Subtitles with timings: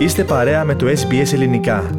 [0.00, 1.90] Είστε παρέα με το SBS Ελληνικά.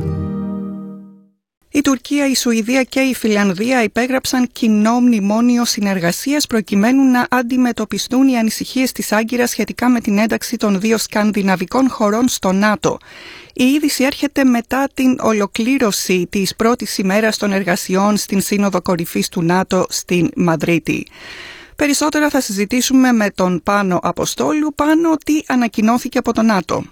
[1.69, 8.37] Η Τουρκία, η Σουηδία και η Φιλανδία υπέγραψαν κοινό μνημόνιο συνεργασίας προκειμένου να αντιμετωπιστούν οι
[8.37, 12.97] ανησυχίες της Άγκυρας σχετικά με την ένταξη των δύο σκανδιναβικών χωρών στο ΝΑΤΟ.
[13.53, 19.41] Η είδηση έρχεται μετά την ολοκλήρωση της πρώτης ημέρας των εργασιών στην Σύνοδο Κορυφής του
[19.41, 21.07] ΝΑΤΟ στην Μαδρίτη.
[21.75, 26.83] Περισσότερα θα συζητήσουμε με τον Πάνο Αποστόλου πάνω τι ανακοινώθηκε από το ΝΑΤΟ.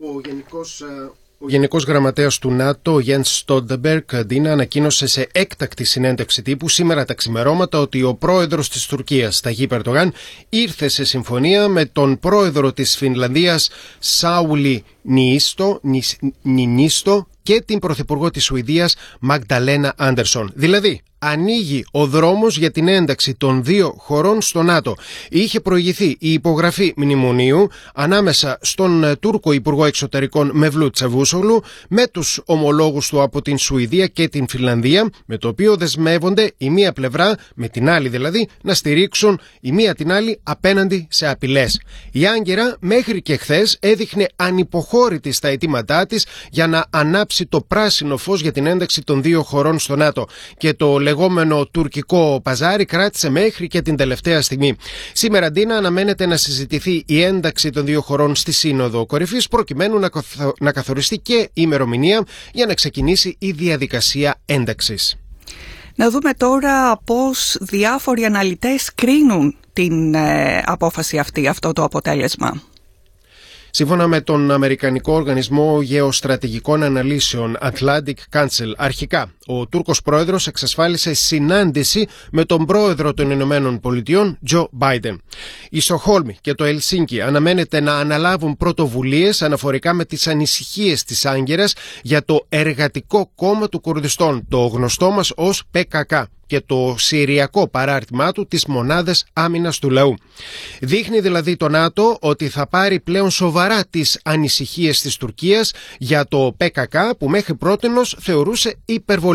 [0.00, 5.84] Ο Γενικός, ε, ο Γενικός Γραμματέας του ΝΑΤΟ, ο Γιάννη Στόντεμπερκ, αντίνα, ανακοίνωσε σε έκτακτη
[5.84, 10.12] συνέντευξη τύπου σήμερα τα ξημερώματα ότι ο πρόεδρος της Τουρκίας, Ταγί Περτογάν,
[10.48, 15.80] ήρθε σε συμφωνία με τον πρόεδρο της Φινλανδίας, Σάουλι Νιίστο,
[16.42, 20.52] Νινίστο και την πρωθυπουργό της Σουηδίας, Μαγδαλένα Άντερσον.
[20.54, 24.96] Δηλαδή, ανοίγει ο δρόμος για την ένταξη των δύο χωρών στο ΝΑΤΟ.
[25.30, 32.40] Είχε προηγηθεί η υπογραφή μνημονίου ανάμεσα στον ε, Τούρκο Υπουργό Εξωτερικών Μευλού Τσαβούσολου με τους
[32.44, 37.34] ομολόγους του από την Σουηδία και την Φιλανδία με το οποίο δεσμεύονται η μία πλευρά
[37.54, 41.80] με την άλλη δηλαδή να στηρίξουν η μία την άλλη απέναντι σε απειλές.
[42.12, 48.16] Η Άγκυρα μέχρι και χθες έδειχνε ανυποχώρητη στα αιτήματά της για να ανάψει το πράσινο
[48.16, 53.30] φως για την ένταξη των δύο χωρών στο ΝΑΤΟ και το λεγόμενο τουρκικό παζάρι κράτησε
[53.30, 54.76] μέχρι και την τελευταία στιγμή.
[55.12, 59.98] Σήμερα, Ντίνα, αναμένεται να συζητηθεί η ένταξη των δύο χωρών στη Σύνοδο Κορυφής, προκειμένου
[60.60, 65.16] να καθοριστεί και η ημερομηνία για να ξεκινήσει η διαδικασία ένταξης.
[65.94, 72.62] Να δούμε τώρα πώς διάφοροι αναλυτές κρίνουν την ε, απόφαση αυτή, αυτό το αποτέλεσμα.
[73.70, 82.06] Σύμφωνα με τον Αμερικανικό Οργανισμό Γεωστρατηγικών Αναλύσεων Atlantic Council, αρχικά ο Τούρκος πρόεδρος εξασφάλισε συνάντηση
[82.32, 85.20] με τον πρόεδρο των Ηνωμένων Πολιτειών, Τζο Μπάιντεν.
[85.70, 91.74] Η Σοχόλμη και το Ελσίνκι αναμένεται να αναλάβουν πρωτοβουλίες αναφορικά με τις ανησυχίες της Άγκυρας
[92.02, 96.12] για το Εργατικό Κόμμα του Κουρδιστών, το γνωστό μας ως ΠΚΚ
[96.48, 100.14] και το συριακό παράρτημά του τις μονάδες άμυνας του λαού.
[100.80, 106.54] Δείχνει δηλαδή το ΝΑΤΟ ότι θα πάρει πλέον σοβαρά τις ανησυχίες της Τουρκίας για το
[106.56, 108.76] ΠΚΚ που μέχρι πρότινος θεωρούσε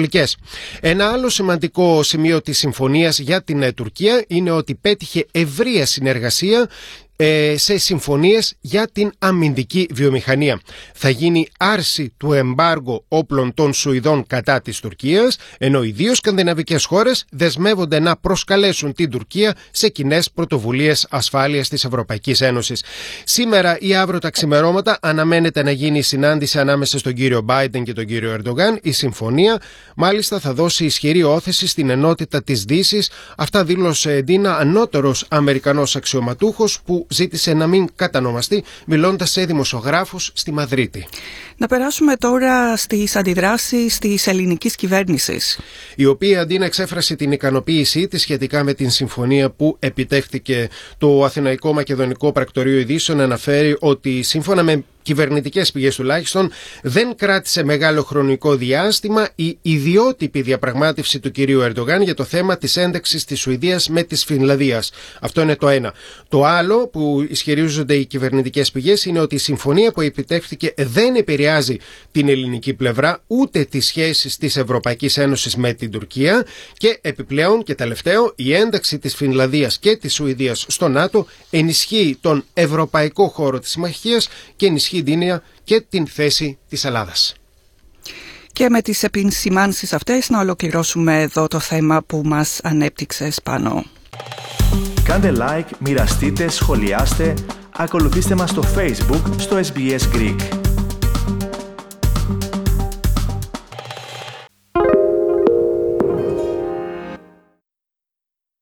[0.03, 0.37] υπερβολικές.
[0.81, 6.69] Ένα άλλο σημαντικό σημείο της συμφωνίας για την ε, Τουρκία είναι ότι πέτυχε ευρεία συνεργασία
[7.12, 7.12] ε,
[7.55, 10.59] σε συμφωνίες για την αμυντική βιομηχανία.
[10.93, 16.85] Θα γίνει άρση του εμπάργου όπλων των Σουηδών κατά της Τουρκίας, ενώ οι δύο σκανδιναβικές
[16.85, 22.83] χώρες δεσμεύονται να προσκαλέσουν την Τουρκία σε κοινέ πρωτοβουλίες ασφάλειας της Ευρωπαϊκής Ένωσης.
[23.23, 27.93] Σήμερα ή αύριο τα ξημερώματα αναμένεται να γίνει η συνάντηση ανάμεσα στον κύριο Μπάιντεν και
[27.93, 28.79] τον κύριο Ερντογάν.
[28.81, 29.61] Η συμφωνία
[29.95, 33.09] μάλιστα θα δώσει ισχυρή όθεση στην ενότητα της Δύσης.
[33.37, 40.51] Αυτά δήλωσε Ντίνα ανώτερος Αμερικανός αξιωματούχος που ζήτησε να μην κατανομαστεί μιλώντας σε δημοσιογράφους στη
[40.51, 41.05] Μαδρίτη.
[41.57, 45.59] Να περάσουμε τώρα στις αντιδράσεις της ελληνικής κυβέρνησης.
[45.95, 51.23] Η οποία αντί να εξέφρασε την ικανοποίησή της σχετικά με την συμφωνία που επιτέχθηκε το
[51.23, 58.55] Αθηναϊκό Μακεδονικό Πρακτορείο Ειδήσεων αναφέρει ότι σύμφωνα με κυβερνητικές πηγές τουλάχιστον, δεν κράτησε μεγάλο χρονικό
[58.55, 64.03] διάστημα η ιδιότυπη διαπραγμάτευση του κυρίου Ερντογάν για το θέμα της ένταξης της Σουηδίας με
[64.03, 64.91] της Φινλανδίας.
[65.21, 65.93] Αυτό είναι το ένα.
[66.29, 71.77] Το άλλο που ισχυρίζονται οι κυβερνητικές πηγές είναι ότι η συμφωνία που επιτεύχθηκε δεν επηρεάζει
[72.11, 77.75] την ελληνική πλευρά ούτε τις σχέσεις της Ευρωπαϊκής Ένωσης με την Τουρκία και επιπλέον και
[77.75, 83.69] τελευταίο η ένταξη της Φινλανδίας και της Σουηδίας στο ΝΑΤΟ ενισχύει τον ευρωπαϊκό χώρο της
[83.69, 84.92] συμμαχίας και ενισχύει
[85.63, 87.35] και την θέση της Ελλάδας.
[88.53, 93.83] Και με τις επισημάνσεις αυτές να ολοκληρώσουμε εδώ το θέμα που μας ανέπτυξες πάνω.
[95.03, 97.33] Κάντε like, μοιραστείτε, σχολιάστε,
[97.71, 100.62] ακολουθήστε μας στο Facebook, στο SBS Greek.